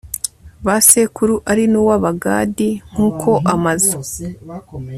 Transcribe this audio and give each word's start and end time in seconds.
ba 0.65 0.75
sekuru 0.89 1.35
ari 1.51 1.63
n 1.71 1.75
uw 1.81 1.89
Abagadi 1.97 2.69
nk 2.91 2.97
uko 3.09 3.29
amazu 3.53 3.97